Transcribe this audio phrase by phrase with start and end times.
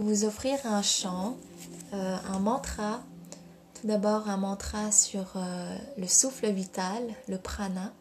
[0.00, 1.36] vous offrir un chant,
[1.92, 3.00] euh, un mantra.
[3.74, 7.92] Tout d'abord un mantra sur euh, le souffle vital, le prana.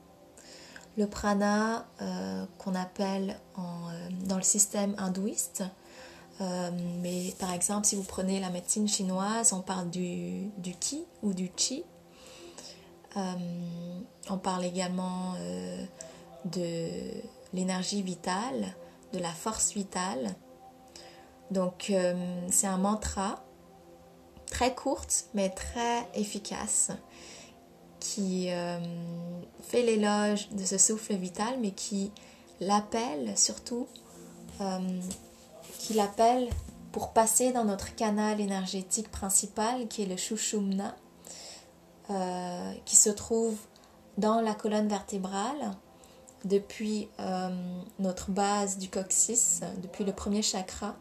[0.97, 3.39] Le prana euh, qu'on appelle
[4.25, 5.63] dans le système hindouiste.
[6.39, 11.34] mais par exemple, si vous prenez la médecine chinoise, on parle du, du ki ou
[11.34, 11.84] du chi.
[13.16, 15.36] on parle également
[16.45, 16.89] de
[17.54, 18.75] l'énergie vitale,
[19.14, 20.36] de la force vitale.
[21.52, 22.14] Donc euh,
[22.50, 23.43] c'est un mantra
[24.48, 26.91] très courte mais très efficace
[27.99, 28.80] qui euh,
[29.62, 32.12] fait l'éloge de ce souffle vital mais qui
[32.59, 33.88] l'appelle surtout,
[34.62, 34.99] euh,
[35.80, 36.49] qui l'appelle
[36.91, 40.95] pour passer dans notre canal énergétique principal qui est le Shushumna,
[42.85, 43.57] qui se trouve
[44.18, 45.76] dans la colonne vertébrale
[46.45, 47.09] depuis
[47.99, 50.95] notre base du coccyx, depuis le premier chakra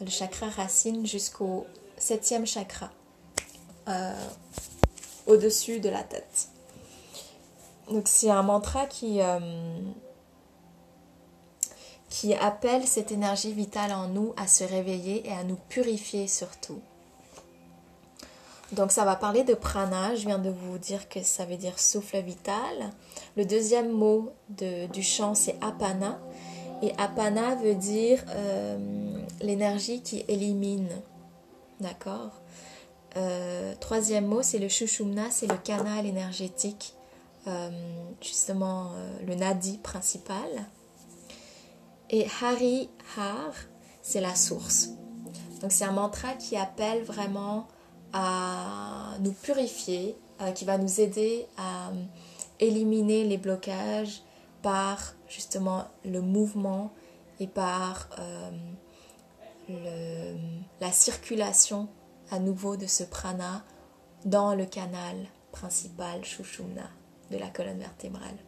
[0.00, 1.66] le chakra racine jusqu'au
[1.96, 2.90] septième chakra,
[3.88, 4.14] euh,
[5.26, 6.48] au-dessus de la tête.
[7.90, 9.38] Donc c'est un mantra qui, euh,
[12.08, 16.80] qui appelle cette énergie vitale en nous à se réveiller et à nous purifier surtout.
[18.72, 21.78] Donc ça va parler de prana, je viens de vous dire que ça veut dire
[21.78, 22.90] souffle vital.
[23.36, 26.18] Le deuxième mot de, du chant c'est apana.
[26.82, 30.88] Et apana veut dire euh, l'énergie qui élimine.
[31.80, 32.32] D'accord?
[33.16, 36.94] Euh, Troisième mot, c'est le shushumna, c'est le canal énergétique,
[37.46, 37.70] euh,
[38.20, 40.48] justement euh, le nadi principal.
[42.10, 43.52] Et hari har,
[44.02, 44.90] c'est la source.
[45.60, 47.68] Donc c'est un mantra qui appelle vraiment
[48.12, 50.16] à nous purifier,
[50.54, 51.90] qui va nous aider à
[52.60, 54.22] éliminer les blocages
[54.62, 56.92] par justement le mouvement
[57.40, 58.08] et par
[59.68, 61.88] la circulation
[62.30, 63.64] à nouveau de ce prana
[64.24, 65.16] dans le canal
[65.52, 66.88] principal Shushumna
[67.30, 68.38] de la colonne vertébrale.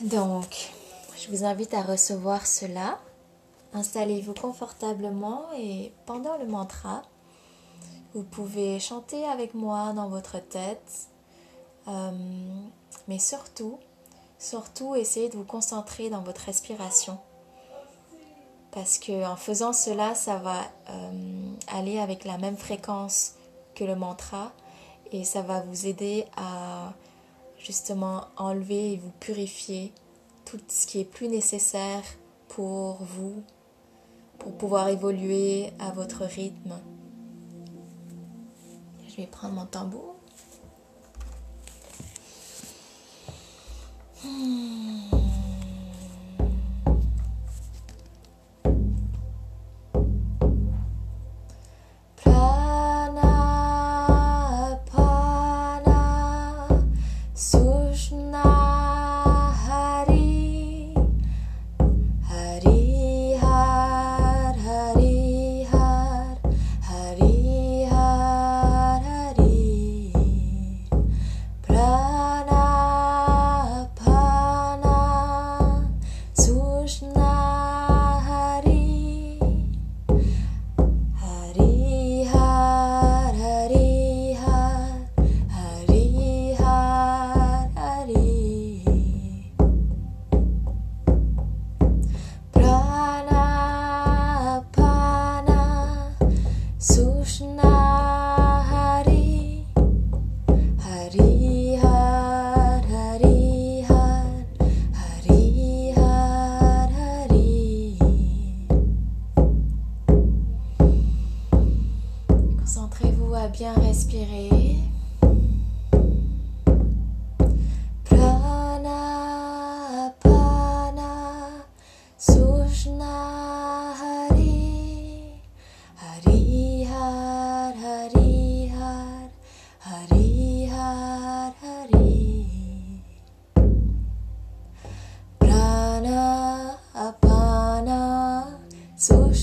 [0.00, 0.72] Donc,
[1.16, 2.98] je vous invite à recevoir cela.
[3.72, 7.02] Installez-vous confortablement et pendant le mantra,
[8.12, 11.08] vous pouvez chanter avec moi dans votre tête,
[11.88, 12.10] euh,
[13.08, 13.78] mais surtout,
[14.38, 17.18] surtout essayez de vous concentrer dans votre respiration
[18.74, 23.36] parce que en faisant cela, ça va euh, aller avec la même fréquence
[23.76, 24.52] que le mantra
[25.12, 26.92] et ça va vous aider à
[27.56, 29.92] justement enlever et vous purifier
[30.44, 32.02] tout ce qui est plus nécessaire
[32.48, 33.44] pour vous,
[34.38, 36.74] pour pouvoir évoluer à votre rythme.
[39.08, 40.16] Je vais prendre mon tambour.
[44.24, 45.13] Hmm.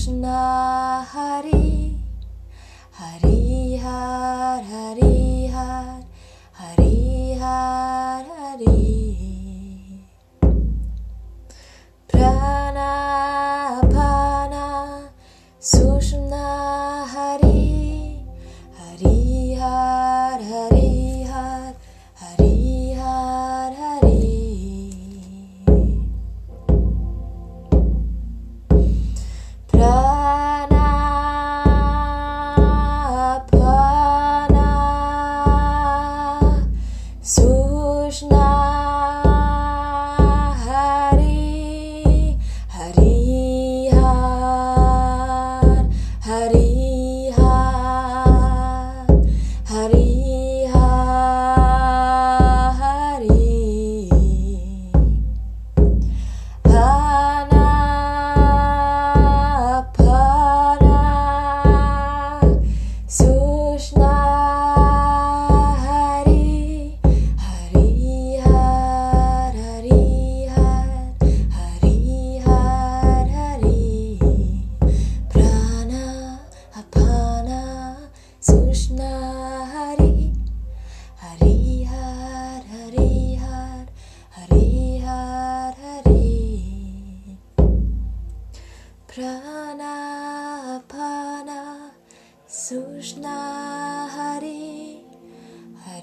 [0.02, 0.51] Krishna.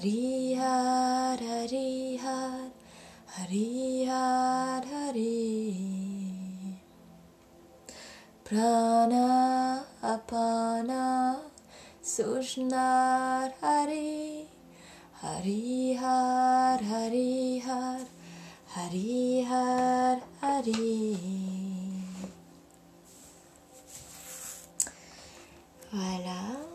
[0.00, 2.70] Hari Har Hari Har
[3.26, 6.24] Hari Har Hari.
[8.42, 11.36] Prana Apana
[12.02, 14.48] Sushna Hari.
[15.20, 18.00] Hari Har Hari Har
[18.68, 21.16] Hari Har Hari.
[25.92, 26.69] Voilà.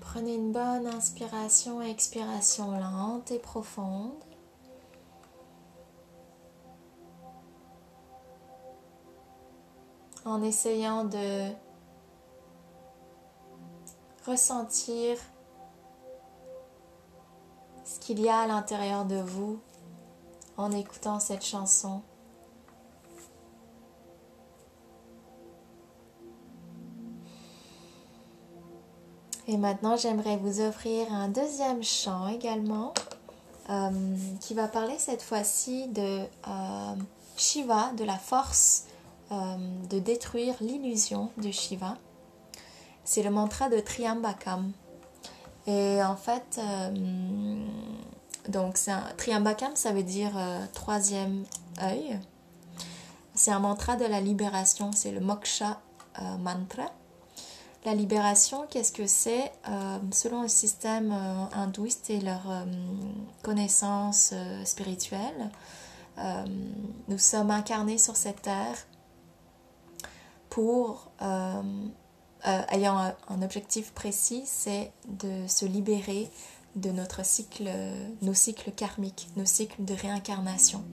[0.00, 4.12] Prenez une bonne inspiration, expiration lente et profonde.
[10.24, 11.50] En essayant de
[14.26, 15.16] ressentir
[17.84, 19.60] ce qu'il y a à l'intérieur de vous
[20.56, 22.02] en écoutant cette chanson.
[29.50, 32.94] Et maintenant, j'aimerais vous offrir un deuxième chant également,
[33.68, 33.90] euh,
[34.40, 36.94] qui va parler cette fois-ci de euh,
[37.36, 38.84] Shiva, de la force
[39.32, 39.56] euh,
[39.90, 41.96] de détruire l'illusion de Shiva.
[43.02, 44.70] C'est le mantra de Triambakam.
[45.66, 46.60] Et en fait,
[48.48, 48.78] donc
[49.16, 50.30] Triambakam, ça veut dire
[50.74, 51.44] troisième
[51.82, 52.20] œil.
[53.34, 55.80] C'est un mantra de la libération, c'est le moksha
[56.38, 56.92] mantra.
[57.86, 62.64] La libération, qu'est-ce que c'est euh, Selon le système euh, hindouiste et leur euh,
[63.42, 64.34] connaissance
[64.64, 65.50] spirituelle,
[67.08, 68.76] nous sommes incarnés sur cette terre
[70.50, 71.10] pour,
[72.42, 76.30] ayant un, objectif précis, c'est de se libérer
[76.76, 77.70] de notre cycle,
[78.20, 80.84] nos cycles karmiques, nos cycles de réincarnation.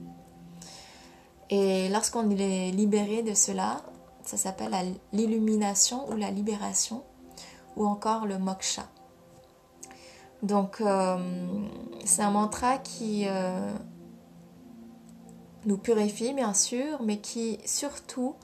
[1.50, 3.82] Et lorsqu'on est libéré de cela,
[4.28, 4.76] ça s'appelle
[5.14, 7.02] l'illumination ou la libération,
[7.76, 8.82] ou encore le moksha.
[10.42, 11.16] Donc, euh,
[12.04, 13.72] c'est un mantra qui euh,
[15.64, 18.34] nous purifie, bien sûr, mais qui surtout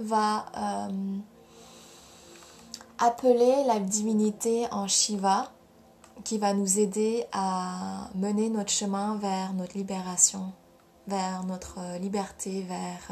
[0.00, 1.16] va euh,
[2.98, 5.50] appeler la divinité en Shiva,
[6.24, 10.52] qui va nous aider à mener notre chemin vers notre libération,
[11.06, 13.08] vers notre liberté, vers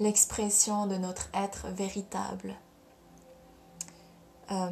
[0.00, 2.56] l'expression de notre être véritable.
[4.50, 4.70] Euh,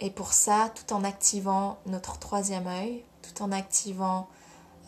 [0.00, 4.28] et pour ça, tout en activant notre troisième œil, tout en activant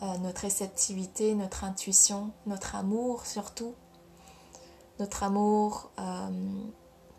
[0.01, 3.75] euh, notre réceptivité, notre intuition, notre amour surtout,
[4.99, 6.29] notre amour euh,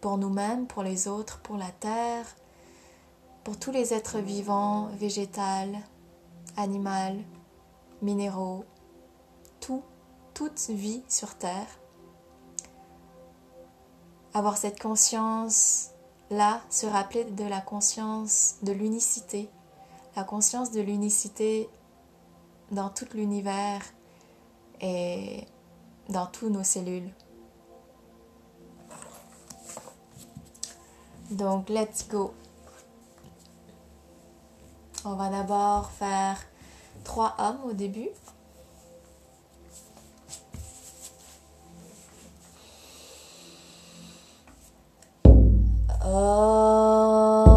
[0.01, 2.27] pour nous-mêmes, pour les autres, pour la terre,
[3.45, 5.79] pour tous les êtres vivants, végétales,
[6.57, 7.23] animaux,
[8.03, 8.65] minéraux,
[10.41, 11.67] toute vie sur Terre.
[14.33, 19.51] Avoir cette conscience-là, se rappeler de la conscience de l'unicité,
[20.17, 21.69] la conscience de l'unicité
[22.71, 23.83] dans tout l'univers
[24.81, 25.47] et
[26.09, 27.13] dans tous nos cellules.
[31.33, 32.33] Donc, let's go.
[35.05, 36.39] On va d'abord faire
[37.05, 38.09] trois hommes au début.
[46.03, 47.50] Oh.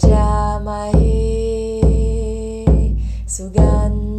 [0.00, 0.96] jamai
[3.28, 4.09] sugan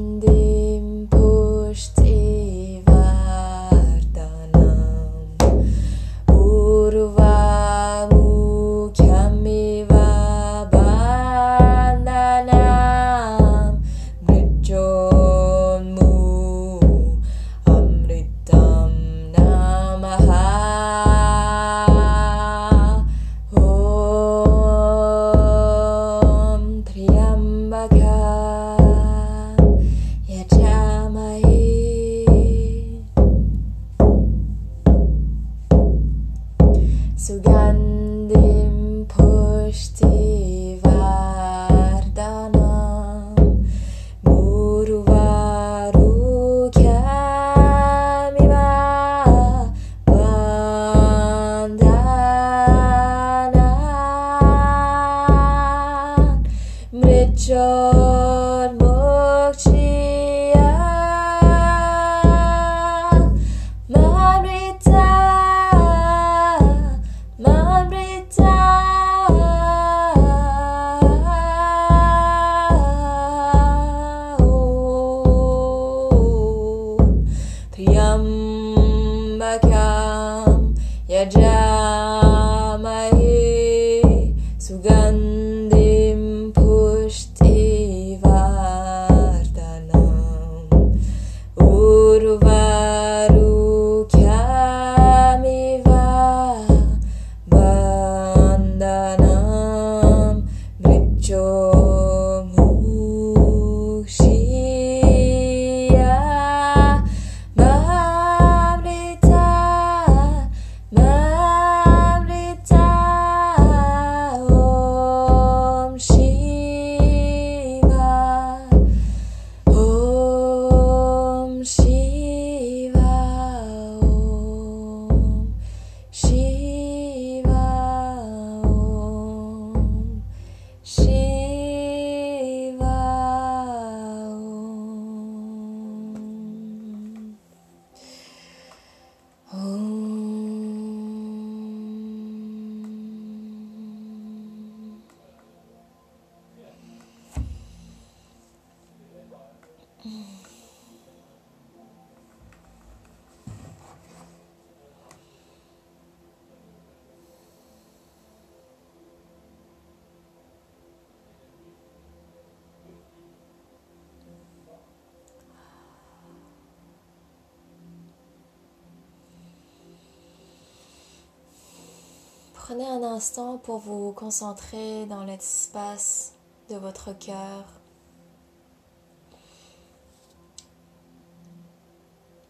[172.72, 176.36] Prenez un instant pour vous concentrer dans l'espace
[176.70, 177.66] de votre cœur,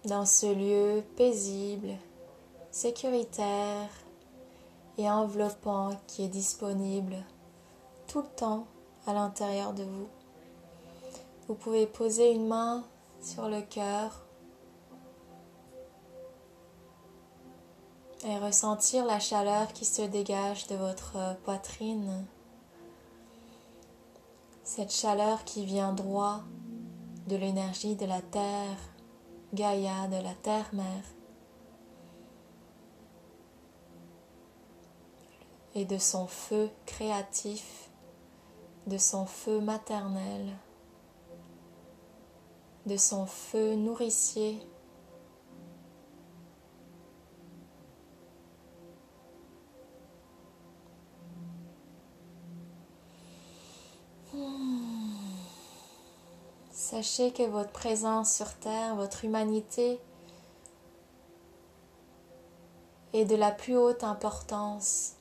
[0.06, 1.96] dans ce lieu paisible,
[2.70, 3.90] sécuritaire
[5.00, 7.16] et enveloppant qui est disponible
[8.06, 8.68] tout le temps
[9.08, 10.08] à l'intérieur de vous.
[11.48, 12.84] Vous pouvez poser une main
[13.24, 14.24] sur le cœur
[18.24, 22.26] et ressentir la chaleur qui se dégage de votre poitrine.
[24.64, 26.42] Cette chaleur qui vient droit
[27.28, 28.78] de l'énergie de la terre,
[29.54, 31.04] Gaïa, de la terre-mère.
[35.74, 37.90] Et de son feu créatif,
[38.88, 40.58] de son feu maternel,
[42.86, 44.60] de son feu nourricier
[56.92, 59.98] Sachez que votre présence sur Terre, votre humanité
[63.14, 65.14] est de la plus haute importance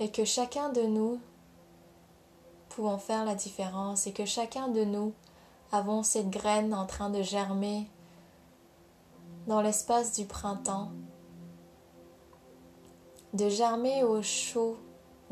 [0.00, 1.20] et que chacun de nous
[2.70, 5.12] pouvons faire la différence et que chacun de nous
[5.70, 7.88] avons cette graine en train de germer
[9.46, 10.90] dans l'espace du printemps,
[13.32, 14.76] de germer au chaud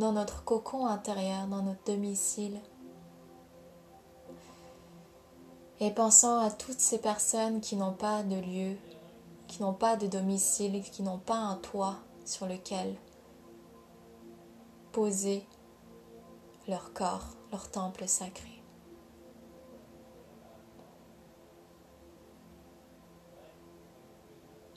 [0.01, 2.59] dans notre cocon intérieur, dans notre domicile.
[5.79, 8.77] Et pensant à toutes ces personnes qui n'ont pas de lieu,
[9.47, 12.97] qui n'ont pas de domicile, qui n'ont pas un toit sur lequel
[14.93, 15.47] poser
[16.67, 18.63] leur corps, leur temple sacré.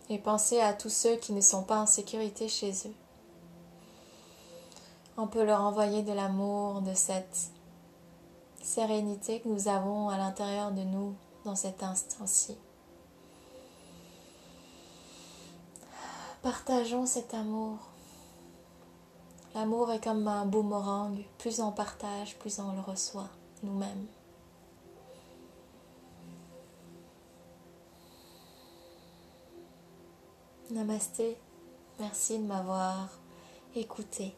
[0.10, 3.03] Et pensez à tous ceux qui ne sont pas en sécurité chez eux.
[5.15, 7.52] On peut leur envoyer de l'amour, de cette
[8.62, 12.58] sérénité que nous avons à l'intérieur de nous dans cet instant-ci.
[16.41, 17.78] Partageons cet amour.
[19.54, 23.30] L'amour est comme un boomerang, plus on partage, plus on le reçoit
[23.62, 24.08] nous-mêmes.
[30.71, 31.38] Namasté,
[31.99, 33.10] merci de m'avoir
[33.76, 34.36] écouté.